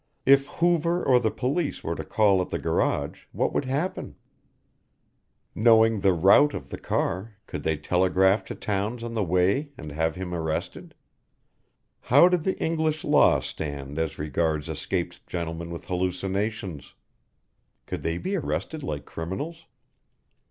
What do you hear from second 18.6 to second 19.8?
like criminals?